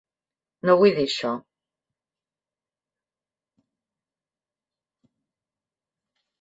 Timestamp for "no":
0.69-0.75